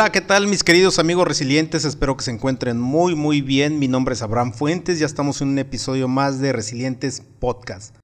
[0.00, 1.84] Hola, ¿qué tal mis queridos amigos resilientes?
[1.84, 3.78] Espero que se encuentren muy muy bien.
[3.78, 7.94] Mi nombre es Abraham Fuentes, ya estamos en un episodio más de Resilientes Podcast.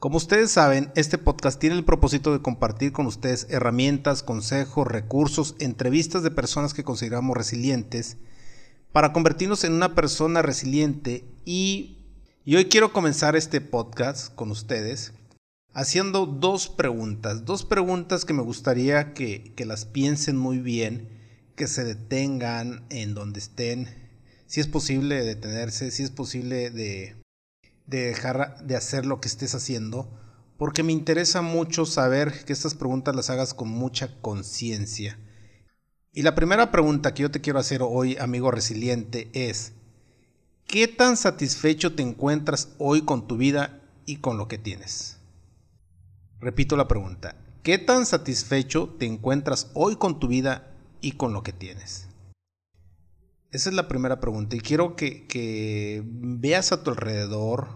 [0.00, 5.54] Como ustedes saben, este podcast tiene el propósito de compartir con ustedes herramientas, consejos, recursos,
[5.60, 8.16] entrevistas de personas que consideramos resilientes
[8.90, 11.98] para convertirnos en una persona resiliente y,
[12.44, 15.12] y hoy quiero comenzar este podcast con ustedes
[15.74, 21.08] haciendo dos preguntas, dos preguntas que me gustaría que, las piensen muy bien,
[21.56, 23.88] que se detengan en donde estén,
[24.46, 27.16] si es posible detenerse, si es posible de,
[27.86, 30.10] de dejar de hacer lo que estés haciendo,
[30.58, 35.18] porque me interesa mucho saber que estas preguntas las hagas con mucha conciencia.
[36.12, 39.72] Y la primera pregunta que yo te quiero hacer hoy, amigo resiliente, es,
[40.66, 45.21] ¿qué tan satisfecho te encuentras hoy con tu vida y con lo que tienes?
[46.42, 51.44] Repito la pregunta, ¿qué tan satisfecho te encuentras hoy con tu vida y con lo
[51.44, 52.08] que tienes?
[53.52, 54.56] Esa es la primera pregunta.
[54.56, 57.68] Y quiero que, veas a tu alrededor,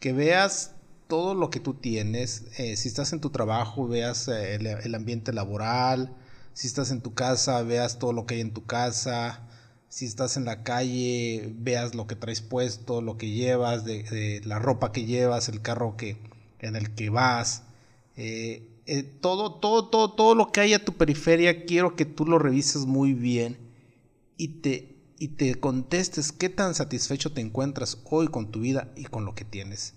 [0.00, 0.74] que veas
[1.06, 5.34] todo lo que tú tienes, eh, si estás en tu trabajo, veas eh, el, ambiente
[5.34, 6.16] laboral,
[6.54, 9.46] si estás en tu casa, veas todo lo que hay en tu casa,
[9.90, 13.84] si estás en la calle, veas lo que traes puesto, lo que llevas,
[14.44, 16.16] la ropa que llevas, el carro que,
[16.58, 17.65] en el que vas,
[18.16, 22.24] eh, eh, todo, todo, todo, todo lo que hay a tu periferia, quiero que tú
[22.24, 23.58] lo revises muy bien
[24.36, 29.04] y te, y te contestes qué tan satisfecho te encuentras hoy con tu vida y
[29.04, 29.94] con lo que tienes.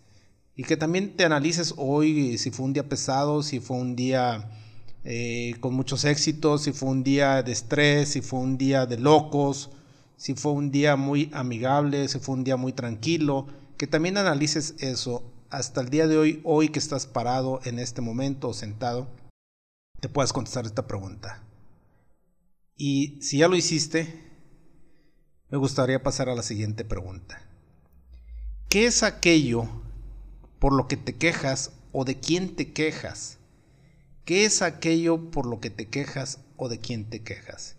[0.56, 4.52] Y que también te analices hoy si fue un día pesado, si fue un día
[5.06, 8.98] eh, con muchos éxitos, si fue un día de estrés, si fue un día de
[8.98, 9.70] locos,
[10.18, 13.48] si fue un día muy amigable, si fue un día muy tranquilo.
[13.78, 18.02] Que también analices eso hasta el día de hoy, hoy que estás parado en este
[18.02, 19.08] momento o sentado,
[20.00, 21.44] te puedas contestar esta pregunta.
[22.76, 24.30] Y si ya lo hiciste,
[25.50, 27.42] me gustaría pasar a la siguiente pregunta.
[28.70, 29.68] ¿Qué es aquello
[30.60, 33.40] por lo que te quejas o de quién te quejas?
[34.26, 37.78] ¿Qué es aquello por lo que te quejas o de quién te quejas?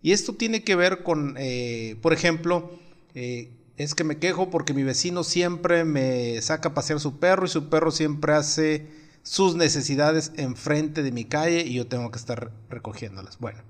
[0.00, 2.78] Y esto tiene que ver con, eh, por ejemplo,
[3.14, 7.46] eh, es que me quejo porque mi vecino siempre me saca a pasear su perro
[7.46, 8.88] y su perro siempre hace
[9.22, 13.38] sus necesidades enfrente de mi calle y yo tengo que estar recogiéndolas.
[13.38, 13.60] Bueno,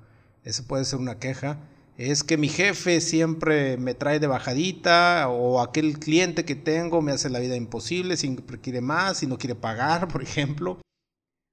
[0.45, 1.59] eso puede ser una queja.
[1.99, 7.13] Es que mi jefe siempre me trae de bajadita o aquel cliente que tengo me
[7.13, 10.79] hace la vida imposible, siempre quiere más y no quiere pagar, por ejemplo.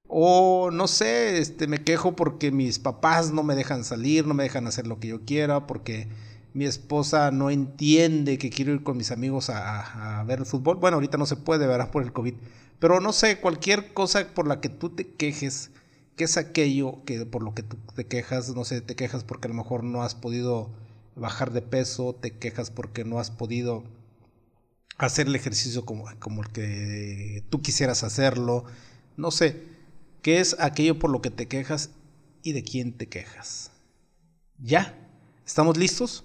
[0.08, 4.44] O no sé, este, me quejo porque mis papás no me dejan salir, no me
[4.44, 6.08] dejan hacer lo que yo quiera, porque
[6.56, 10.78] mi esposa no entiende que quiero ir con mis amigos a, ver el fútbol.
[10.78, 11.92] Bueno, ahorita no se puede, ¿verdad?
[11.92, 12.34] Por el COVID.
[12.80, 15.72] Pero no sé, cualquier cosa por la que tú te quejes,
[16.16, 18.56] ¿qué es aquello que por lo que tú te quejas?
[18.56, 20.70] No sé, te quejas porque a lo mejor no has podido
[21.18, 23.84] bajar de peso, te quejas porque no has podido
[24.98, 28.64] hacer el ejercicio como el que tú quisieras hacerlo.
[29.18, 29.62] No sé,
[30.22, 31.90] ¿qué es aquello por lo que te quejas
[32.44, 33.72] y de quién te quejas?
[34.58, 34.98] ¿Ya?
[35.46, 36.24] ¿Estamos listos?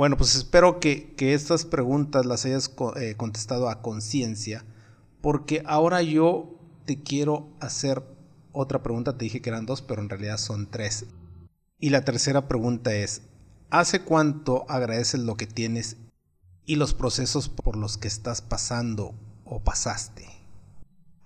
[0.00, 4.64] Bueno, pues espero que, estas preguntas las hayas eh, contestado a conciencia,
[5.20, 8.02] porque ahora yo te quiero hacer
[8.52, 9.18] otra pregunta.
[9.18, 11.04] Te dije que eran dos, pero en realidad son tres.
[11.78, 13.20] Y la tercera pregunta es,
[13.68, 15.98] ¿hace cuánto agradeces lo que tienes
[16.64, 20.24] y los procesos por los que estás pasando o pasaste?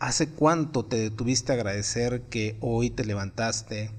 [0.00, 3.92] ¿Hace cuánto te detuviste a agradecer que hoy te levantaste,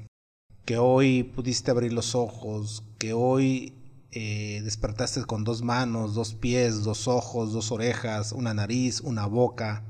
[0.65, 3.73] que hoy pudiste abrir los ojos, que hoy
[4.17, 9.83] eh, despertaste con dos manos, dos pies, dos ojos, dos orejas, una nariz, una boca,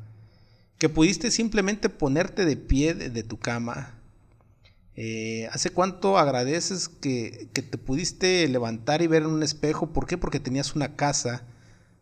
[0.80, 3.94] que pudiste simplemente ponerte de pie de, tu cama.
[4.96, 9.94] Eh, ¿Hace cuánto agradeces que, te pudiste levantar y ver en un espejo?
[9.94, 10.18] ¿Por qué?
[10.18, 11.44] Porque tenías una casa.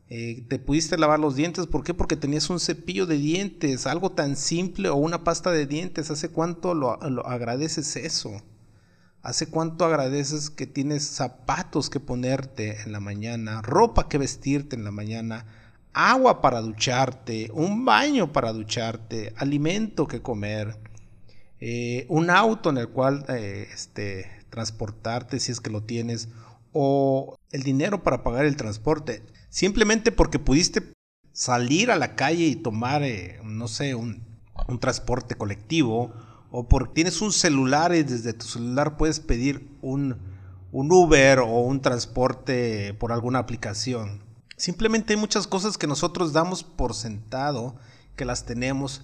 [0.08, 1.68] Eh, te pudiste lavar los dientes.
[1.68, 1.94] ¿Por qué?
[1.94, 6.10] Porque tenías un cepillo de dientes, algo tan simple o una pasta de dientes.
[6.10, 8.42] ¿Hace cuánto lo agradeces eso?
[9.24, 14.84] ¿Hace cuánto agradeces que tienes zapatos que ponerte en la mañana, ropa que vestirte en
[14.84, 15.46] la mañana,
[15.94, 20.78] agua para ducharte, un baño para ducharte, alimento que comer,
[21.62, 26.28] eh, un auto en el cual eh, este, transportarte si es que lo tienes,
[26.74, 29.24] o el dinero para pagar el transporte?
[29.48, 30.92] Simplemente porque pudiste
[31.32, 34.22] salir a la calle y tomar, eh, no sé, un,
[34.68, 36.14] un transporte colectivo
[36.56, 40.20] o porque tienes un celular y desde tu celular puedes pedir un,
[40.72, 44.22] Uber o un transporte por alguna aplicación.
[44.56, 47.76] Simplemente hay muchas cosas que nosotros damos por sentado,
[48.16, 49.02] que las tenemos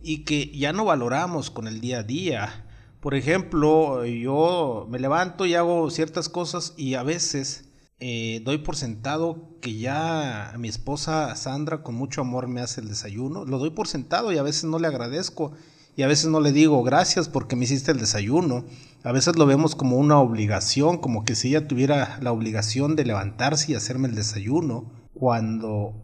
[0.00, 2.66] y que ya no valoramos con el día a día.
[3.00, 7.64] Por ejemplo, yo me levanto y hago ciertas cosas y a veces
[7.98, 12.86] eh, doy por sentado que ya mi esposa Sandra con mucho amor me hace el
[12.86, 13.44] desayuno.
[13.44, 15.52] Lo doy por sentado y a veces no le agradezco
[15.96, 18.64] y a veces no le digo gracias porque me hiciste el desayuno.
[19.02, 23.04] A veces lo vemos como una obligación, como que si ella tuviera la obligación de
[23.04, 25.94] levantarse y hacerme el desayuno, cuando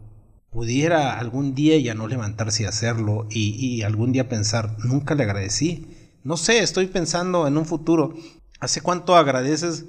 [0.51, 5.23] pudiera algún día ya no levantarse y hacerlo y, y algún día pensar, nunca le
[5.23, 5.87] agradecí.
[6.23, 8.13] No sé, estoy pensando en un futuro.
[8.59, 9.85] ¿Hace cuánto agradeces?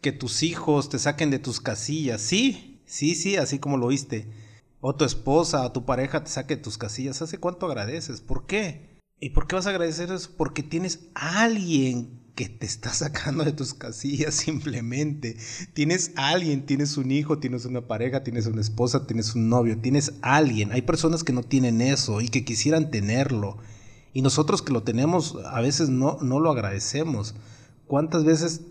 [0.00, 2.20] que tus hijos te saquen de tus casillas.
[2.20, 4.30] Sí, sí, sí, así como lo oíste.
[4.80, 7.20] O tu esposa o tu pareja te saque de tus casillas.
[7.22, 8.20] ¿Hace cuánto agradeces?
[8.20, 8.89] ¿Por qué?
[9.20, 10.30] ¿Y por qué vas a agradecer eso?
[10.36, 15.36] Porque tienes a alguien que te está sacando de tus casillas simplemente.
[15.74, 19.78] Tienes a alguien, tienes un hijo, tienes una pareja, tienes una esposa, tienes un novio,
[19.78, 20.72] tienes a alguien.
[20.72, 23.58] Hay personas que no tienen eso y que quisieran tenerlo.
[24.12, 27.34] Y nosotros que lo tenemos a veces no, no lo agradecemos.
[27.86, 28.62] ¿Cuántas veces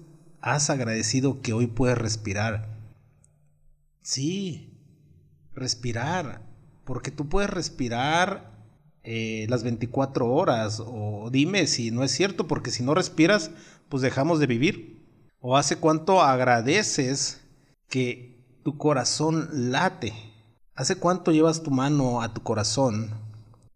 [0.42, 2.78] has agradecido que hoy puedes respirar.
[4.02, 4.74] Sí,
[5.54, 6.42] respirar,
[6.86, 8.59] porque tú puedes respirar
[9.04, 13.52] eh, las 24 horas, o dime si no es cierto, porque si no respiras,
[13.90, 15.00] pues dejamos de vivir.
[15.40, 17.42] O hace cuánto agradeces
[17.88, 20.14] que tu corazón late.
[20.76, 23.10] ¿Hace cuánto llevas tu mano a tu corazón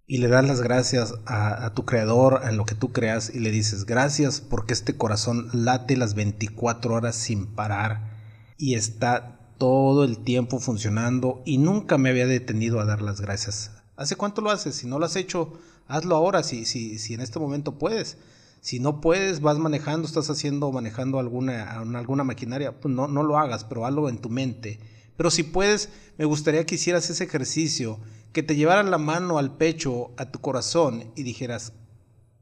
[0.06, 3.52] y le das las gracias a, tu creador en lo que tú creas y le
[3.52, 8.12] dices gracias porque este corazón late las 24 horas sin parar
[8.58, 13.72] y está todo el tiempo funcionando y nunca me había detenido a dar las gracias.
[13.95, 14.75] ¿Hace cuánto lo haces?
[14.75, 15.54] Si no lo has hecho,
[15.88, 18.18] hazlo ahora, si, si, si en este momento puedes.
[18.62, 23.38] Si no puedes, vas manejando, estás haciendo, manejando alguna, alguna maquinaria, pues no, no lo
[23.38, 24.80] hagas, pero hazlo en tu mente.
[25.18, 28.00] Pero si puedes, me gustaría que hicieras ese ejercicio
[28.31, 31.74] que te llevaran la mano al pecho, a tu corazón y dijeras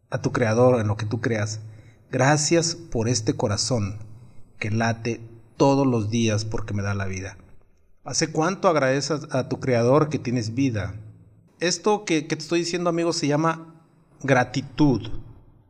[0.09, 1.59] a tu creador en lo que tú creas,
[2.11, 3.97] gracias por este corazón
[4.59, 5.21] que late
[5.57, 7.37] todos los días porque me da la vida.
[8.03, 10.95] ¿Hace cuánto agradeces a tu creador que tienes vida?
[11.61, 13.85] Esto que, te estoy diciendo, amigos, se llama
[14.23, 15.09] gratitud.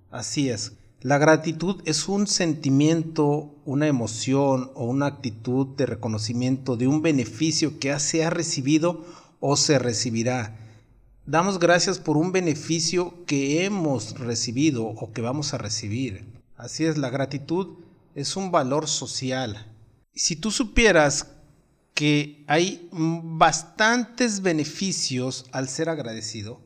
[0.10, 0.72] Así es.
[1.02, 7.78] La gratitud es un sentimiento, una emoción o una actitud de reconocimiento de un beneficio
[7.78, 9.04] que se ha recibido
[9.42, 10.58] o se recibirá.
[11.26, 16.24] Damos gracias por un beneficio que hemos recibido o que vamos a recibir.
[16.56, 17.80] Así es, la gratitud
[18.16, 19.68] es un valor social.
[20.16, 21.28] Si tú supieras
[22.02, 26.60] que hay bastantes beneficios al ser agradecido,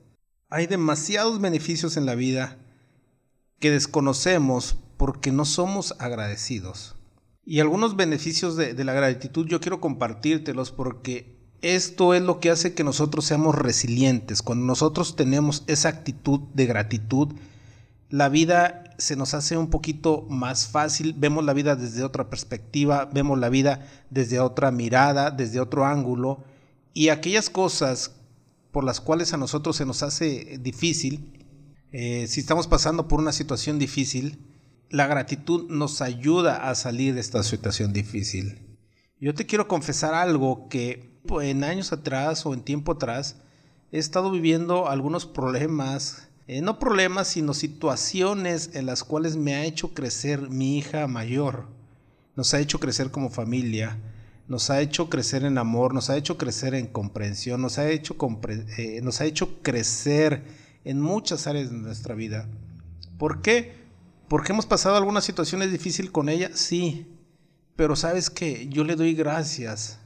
[0.47, 2.57] hay demasiados beneficios en la vida
[3.59, 6.95] que desconocemos porque no somos agradecidos.
[7.43, 12.49] Y algunos beneficios de, de la gratitud yo quiero compartírtelos porque esto es lo que
[12.49, 14.41] hace que nosotros seamos resilientes.
[14.41, 17.33] Cuando nosotros tenemos esa actitud de gratitud,
[18.09, 23.05] la vida se nos hace un poquito más fácil, vemos la vida desde otra perspectiva,
[23.05, 26.43] vemos la vida desde otra mirada, desde otro ángulo,
[26.93, 28.15] y aquellas cosas
[28.71, 31.33] por las cuales a nosotros se nos hace difícil,
[31.91, 34.39] eh, si estamos pasando por una situación difícil,
[34.89, 38.77] la gratitud nos ayuda a salir de esta situación difícil.
[39.19, 43.37] Yo te quiero confesar algo que en años atrás o en tiempo atrás
[43.91, 49.65] he estado viviendo algunos problemas, eh, no problemas, sino situaciones en las cuales me ha
[49.65, 51.67] hecho crecer mi hija mayor.
[52.35, 53.97] Nos ha hecho crecer como familia,
[54.47, 58.15] nos ha hecho crecer en amor, nos ha hecho crecer en comprensión, nos ha hecho,
[58.77, 60.43] eh, nos ha hecho crecer
[60.83, 62.47] en muchas áreas de nuestra vida.
[63.17, 63.73] ¿Por qué?
[64.27, 67.07] Porque hemos pasado algunas situaciones difíciles con ella, sí.
[67.75, 69.99] Pero sabes que yo le doy gracias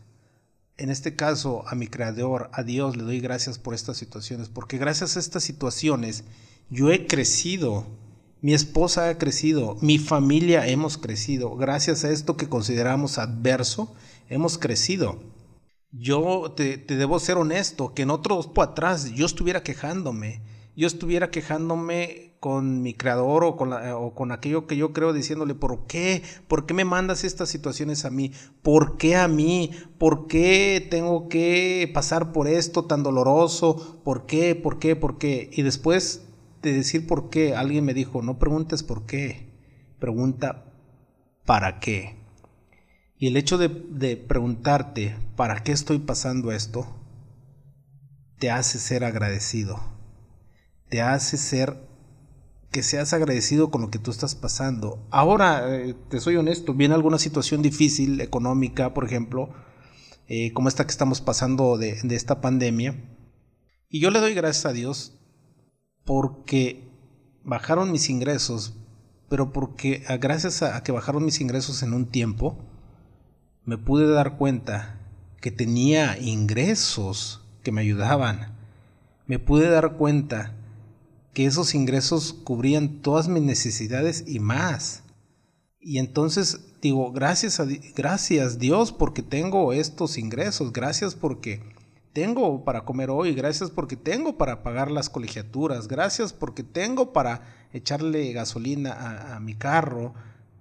[0.79, 4.77] en este caso a mi creador, a Dios, le doy gracias por estas situaciones, porque
[4.77, 6.23] gracias a estas situaciones
[6.69, 7.85] yo he crecido,
[8.41, 13.93] mi esposa ha crecido, mi familia hemos crecido, gracias a esto que consideramos adverso,
[14.29, 15.19] hemos crecido.
[15.91, 20.41] Yo te, debo ser honesto, que en otro tiempo atrás yo estuviera quejándome,
[20.75, 25.55] yo estuviera quejándome con mi creador o con, o con aquello que yo creo diciéndole,
[25.55, 26.23] ¿por qué?
[26.47, 28.31] ¿Por qué me mandas estas situaciones a mí?
[28.61, 29.71] ¿Por qué a mí?
[29.97, 34.01] ¿Por qué tengo que pasar por esto tan doloroso?
[34.03, 34.55] ¿Por qué?
[34.55, 34.95] ¿Por qué?
[34.95, 35.49] ¿Por qué?
[35.51, 36.23] Y después
[36.61, 39.49] de decir por qué, alguien me dijo, no preguntes por qué,
[39.99, 40.65] pregunta
[41.45, 42.17] para qué.
[43.17, 46.87] Y el hecho de, de preguntarte, ¿para qué estoy pasando esto?
[48.39, 49.77] Te hace ser agradecido,
[50.89, 51.88] te hace ser
[52.71, 55.05] que seas agradecido con lo que tú estás pasando.
[55.09, 59.49] Ahora, eh, te soy honesto, viene alguna situación difícil, económica, por ejemplo,
[60.27, 62.95] eh, como esta que estamos pasando de, de esta pandemia.
[63.89, 65.19] Y yo le doy gracias a Dios
[66.05, 66.87] porque
[67.43, 68.75] bajaron mis ingresos,
[69.29, 72.57] pero porque ah, gracias a, que bajaron mis ingresos en un tiempo,
[73.65, 74.99] me pude dar cuenta
[75.41, 78.55] que tenía ingresos que me ayudaban.
[79.25, 80.55] Me pude dar cuenta
[81.33, 85.03] que esos ingresos cubrían todas mis necesidades y más.
[85.79, 91.61] Y entonces digo, gracias a gracias Dios porque tengo estos ingresos, gracias porque
[92.13, 97.43] tengo para comer hoy, gracias porque tengo para pagar las colegiaturas, gracias porque tengo para
[97.71, 100.13] echarle gasolina a, mi carro,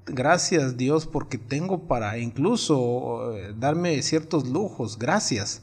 [0.06, 5.62] gracias Dios porque tengo para incluso eh, darme ciertos lujos, gracias.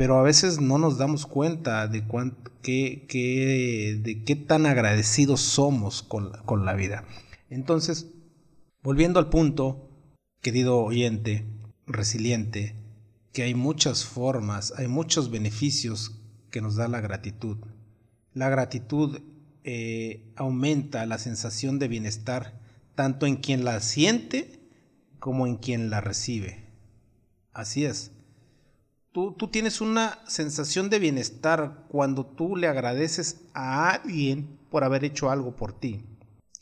[0.00, 2.02] Pero a veces no nos damos cuenta de,
[2.62, 7.04] qué, de qué tan agradecidos somos con, con la vida.
[7.50, 8.06] Entonces,
[8.82, 9.90] volviendo al punto,
[10.40, 11.44] querido oyente,
[11.86, 12.76] resiliente,
[13.34, 16.18] que hay muchas formas, hay muchos beneficios
[16.50, 17.58] que nos da la gratitud.
[18.32, 19.20] La gratitud
[19.64, 22.58] eh, aumenta la sensación de bienestar
[22.94, 24.62] tanto en quien la siente
[25.18, 26.64] como en quien la recibe.
[27.52, 28.12] Así es.
[29.12, 35.04] Tú, tú tienes una sensación de bienestar cuando tú le agradeces a alguien por haber
[35.04, 36.04] hecho algo por ti.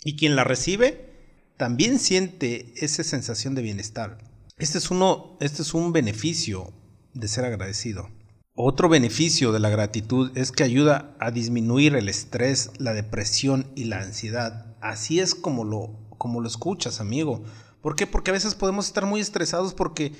[0.02, 1.12] Y quien la recibe
[1.58, 4.16] también siente esa sensación de bienestar.
[4.56, 6.72] Este es, uno, este es un beneficio
[7.12, 8.08] de ser agradecido.
[8.54, 13.84] Otro beneficio de la gratitud es que ayuda a disminuir el estrés, la depresión y
[13.84, 14.74] la ansiedad.
[14.80, 17.44] Así es como lo, como lo escuchas, amigo.
[17.82, 18.06] ¿Por qué?
[18.06, 20.12] Porque a veces podemos estar muy estresados porque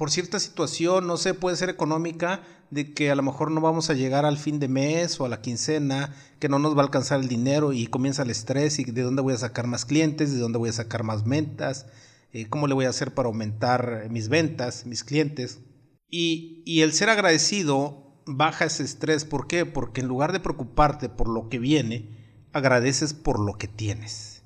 [0.00, 2.40] por cierta situación, no sé, puede ser económica,
[2.70, 5.28] de que a lo mejor no vamos a llegar al fin de mes o a
[5.28, 8.84] la quincena, que no nos va a alcanzar el dinero y comienza el estrés y
[8.84, 11.84] de dónde voy a sacar más clientes, de dónde voy a sacar más ventas,
[12.32, 15.58] eh, cómo le voy a hacer para aumentar mis ventas, mis clientes.
[16.08, 19.26] Y, y el ser agradecido baja ese estrés.
[19.26, 19.66] ¿Por qué?
[19.66, 24.39] Porque en lugar de preocuparte por lo que viene, agradeces por lo que tienes.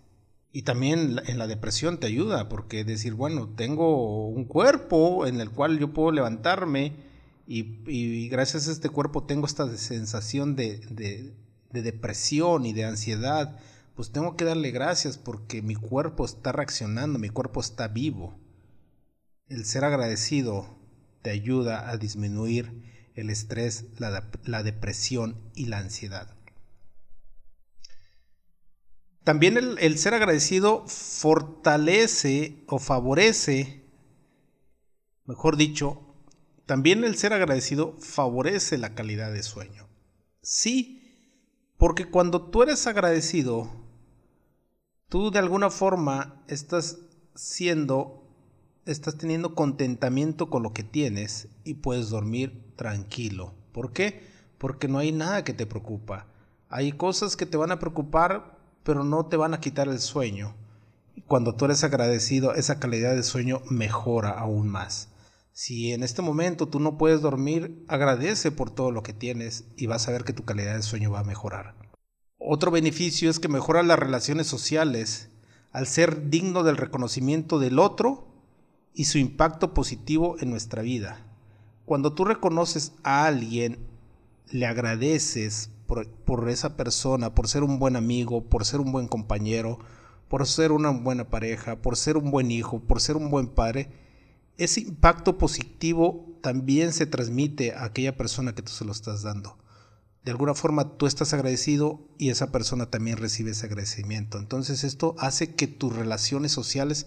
[0.55, 5.51] Y también en la depresión te ayuda, porque decir, bueno, tengo un cuerpo en el
[5.51, 6.93] cual yo puedo levantarme
[7.47, 11.35] y, gracias a este cuerpo tengo esta sensación de, de,
[11.73, 13.59] de depresión y de ansiedad,
[13.97, 18.39] pues tengo que darle gracias porque mi cuerpo está reaccionando, mi cuerpo está vivo.
[19.49, 20.79] El ser agradecido
[21.23, 26.34] te ayuda a disminuir el estrés, la, depresión y la ansiedad.
[29.25, 33.83] También el, ser agradecido fortalece o favorece,
[35.25, 36.15] mejor dicho,
[36.67, 39.89] también el ser agradecido favorece la calidad de sueño.
[40.43, 41.01] Sí,
[41.79, 43.71] porque cuando tú eres agradecido,
[45.09, 46.99] tú de alguna forma estás
[47.35, 48.21] siendo
[48.87, 53.55] estás teniendo contentamiento con lo que tienes y puedes dormir tranquilo.
[53.73, 54.23] ¿Por qué?
[54.59, 56.27] Porque no hay nada que te preocupa.
[56.69, 58.54] Hay cosas que te van a preocupar,
[58.85, 60.55] pero no te van a quitar el sueño.
[61.27, 65.09] Cuando tú eres agradecido, esa calidad de sueño mejora aún más.
[65.53, 69.87] Si en este momento tú no puedes dormir, agradece por todo lo que tienes y
[69.87, 71.75] vas a ver que tu calidad de sueño va a mejorar.
[72.39, 75.31] Otro beneficio es que mejora las relaciones sociales.
[75.73, 78.35] Al ser digno del reconocimiento del otro,
[78.95, 81.27] y su impacto positivo en nuestra vida.
[81.85, 83.79] Cuando tú reconoces a alguien,
[84.51, 89.79] le agradeces por, esa persona, por ser un buen amigo, por ser un buen compañero,
[90.29, 93.91] por ser una buena pareja, por ser un buen hijo, por ser un buen padre,
[94.57, 99.59] ese impacto positivo también se transmite a aquella persona que tú se lo estás dando.
[100.25, 104.39] De alguna forma tú estás agradecido y esa persona también recibe ese agradecimiento.
[104.39, 107.07] Entonces esto hace que tus relaciones sociales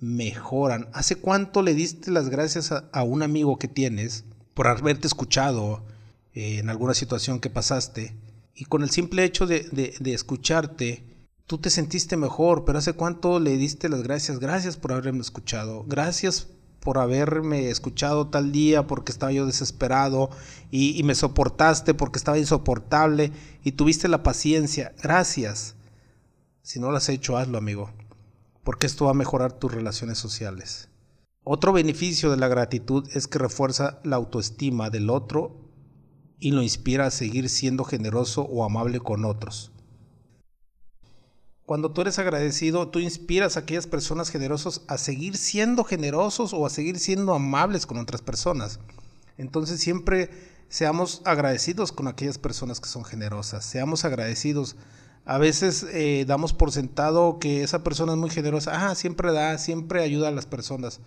[0.00, 0.88] mejoran.
[0.92, 4.24] ¿Hace cuánto le diste las gracias a, un amigo que tienes
[4.54, 5.84] por haberte escuchado
[6.38, 8.16] eh, en alguna situación que pasaste?
[8.54, 9.60] Y con el simple hecho de,
[10.00, 11.04] de, escucharte,
[11.46, 14.38] tú te sentiste mejor, pero ¿hace cuánto le diste las gracias?
[14.38, 15.84] Gracias por haberme escuchado.
[15.86, 16.48] Gracias
[16.80, 20.30] por haberme escuchado tal día porque estaba yo desesperado
[20.70, 23.32] y, y, me soportaste porque estaba insoportable
[23.64, 24.94] y tuviste la paciencia.
[25.02, 25.74] Gracias.
[26.62, 27.90] Si no lo has hecho, hazlo, amigo
[28.68, 30.90] porque esto va a mejorar tus relaciones sociales.
[31.42, 35.67] Otro beneficio de la gratitud es que refuerza la autoestima del otro
[36.38, 39.72] y lo inspira a seguir siendo generoso o amable con otros.
[41.64, 46.64] Cuando tú eres agradecido, tú inspiras a aquellas personas generosas a seguir siendo generosos o
[46.64, 48.80] a seguir siendo amables con otras personas.
[49.36, 50.30] Entonces siempre
[50.68, 54.76] seamos agradecidos con aquellas personas que son generosas, seamos agradecidos
[55.28, 58.88] a veces eh, damos por sentado que esa persona es muy generosa.
[58.88, 61.00] Ah, siempre da, siempre ayuda a las personas.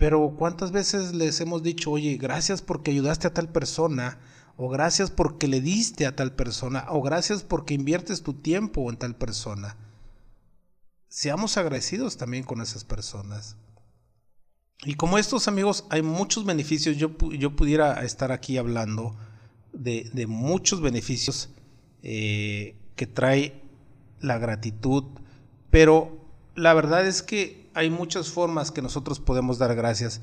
[0.00, 4.18] Pero ¿cuántas veces les hemos dicho, oye, gracias porque ayudaste a tal persona?
[4.56, 6.86] O gracias porque le diste a tal persona?
[6.88, 9.76] O gracias porque inviertes tu tiempo en tal persona?
[11.10, 13.56] seamos agradecidos también con esas personas.
[14.84, 16.96] Y como estos amigos, hay muchos beneficios.
[16.96, 19.14] Yo, yo pudiera estar aquí hablando
[19.74, 21.50] de, muchos beneficios
[22.02, 23.60] eh, que trae
[24.20, 25.04] la gratitud,
[25.68, 30.20] pero la verdad es que hay muchas formas que nosotros podemos dar gracias.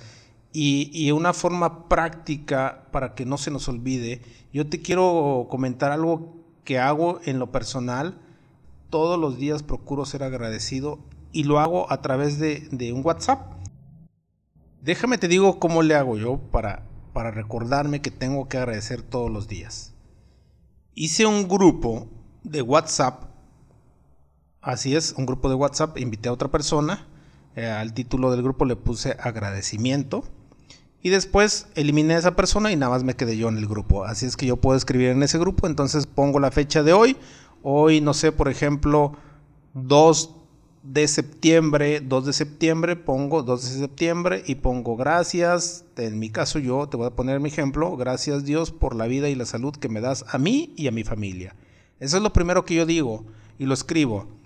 [0.54, 6.36] Y, una forma práctica para que no se nos olvide, yo te quiero comentar algo
[6.63, 8.20] que hago en lo personal.
[8.89, 11.00] Todos los días procuro ser agradecido
[11.32, 13.54] y lo hago a través de, de un WhatsApp.
[14.82, 19.30] Déjame te digo cómo le hago yo para, para recordarme que tengo que agradecer todos
[19.30, 19.94] los días.
[20.96, 22.08] Hice un grupo
[22.44, 23.25] de WhatsApp,
[24.62, 27.06] así es, un grupo de WhatsApp, invité a otra persona,
[27.58, 30.24] eh, al título del grupo le puse agradecimiento
[31.02, 34.06] y después eliminé a esa persona y nada más me quedé yo en el grupo.
[34.06, 37.18] Así es que yo puedo escribir en ese grupo, entonces pongo la fecha de hoy,
[37.64, 39.14] hoy no sé, por ejemplo,
[39.74, 40.36] 2
[40.84, 46.60] de septiembre, 2 de septiembre, pongo 2 de septiembre y pongo gracias, en mi caso
[46.60, 49.76] yo te voy a poner mi ejemplo, gracias Dios por la vida y la salud
[49.76, 51.56] que me das a mí y a mi familia.
[52.00, 53.26] Eso es lo primero que yo digo
[53.58, 54.37] y lo escribo.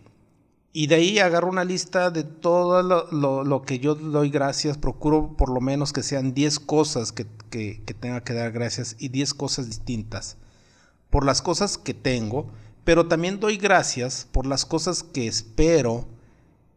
[0.74, 5.50] Y de ahí agarro una lista de todo lo, que yo doy gracias, procuro por
[5.50, 9.34] lo menos que sean 10 cosas que, que, que tenga que dar gracias y 10
[9.34, 10.38] cosas distintas.
[11.10, 12.50] Por las cosas que tengo,
[12.86, 16.08] pero también doy gracias por las cosas que espero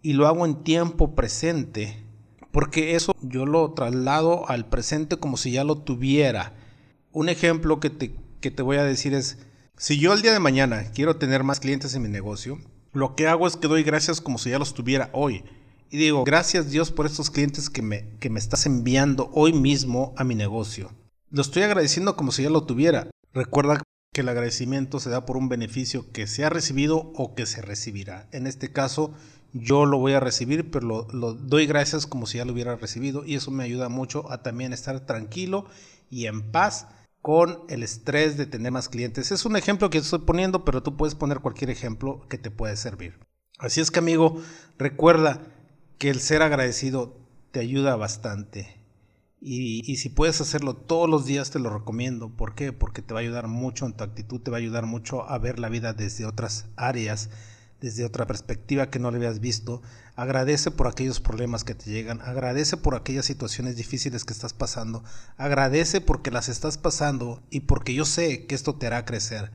[0.03, 2.05] y lo hago en tiempo presente,
[2.51, 6.53] porque eso yo lo traslado al presente como si ya lo tuviera.
[7.13, 9.39] Un ejemplo que te, que te voy a decir es,
[9.77, 12.59] si yo el día de mañana quiero tener más clientes en mi negocio,
[12.95, 15.45] lo que hago es que doy gracias como si ya los tuviera hoy.
[15.91, 20.15] Y digo, gracias Dios por estos clientes que me, que me estás enviando hoy mismo
[20.17, 20.91] a mi negocio.
[21.31, 23.11] Lo estoy agradeciendo como si ya lo tuviera.
[23.33, 27.47] Recuerda que el agradecimiento se da por un beneficio que se ha recibido o que
[27.47, 28.29] se recibirá.
[28.31, 29.13] En este caso,
[29.53, 33.25] yo lo voy a recibir, pero lo, doy gracias como si ya lo hubiera recibido
[33.25, 35.67] y eso me ayuda mucho a también estar tranquilo
[36.11, 36.87] y en paz
[37.25, 39.33] con el estrés de tener más clientes.
[39.33, 42.77] Es un ejemplo que estoy poniendo, pero tú puedes poner cualquier ejemplo que te puede
[42.77, 43.19] servir.
[43.59, 44.43] Así es que amigo,
[44.77, 45.41] recuerda
[45.97, 47.17] que el ser agradecido
[47.51, 48.79] te ayuda bastante.
[49.41, 52.29] Y, y, si puedes hacerlo todos los días, te lo recomiendo.
[52.29, 52.75] ¿Por qué?
[52.75, 55.39] Porque te va a ayudar mucho en tu actitud, te va a ayudar mucho a
[55.39, 57.31] ver la vida desde otras áreas
[57.85, 59.83] desde otra perspectiva que no le habías visto.
[60.17, 62.21] Agradece por aquellos problemas que te llegan.
[62.21, 65.03] Agradece por aquellas situaciones difíciles que estás pasando.
[65.37, 69.53] Agradece porque las estás pasando y porque yo sé que esto te hará crecer.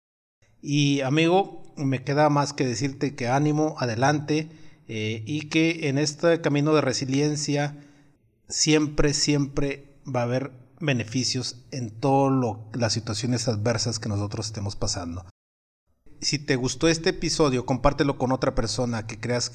[0.62, 4.50] Y amigo, me queda más que decirte que ánimo, adelante
[4.90, 7.78] eh, y que en este camino de resiliencia
[8.50, 15.26] siempre, siempre va a haber beneficios en todas las situaciones adversas que nosotros estemos pasando
[16.22, 19.50] si te gustó este episodio, compártelo con otra persona que creas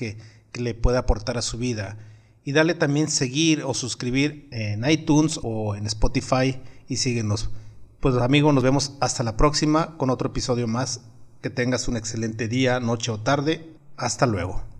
[0.54, 1.98] que, le puede aportar a su vida.
[2.44, 7.50] Y dale también seguir o suscribir en iTunes o en Spotify y síguenos.
[8.00, 11.00] Pues amigos, nos vemos hasta la próxima con otro episodio más.
[11.40, 13.74] Que tengas un excelente día, noche o tarde.
[13.96, 14.73] Hasta luego.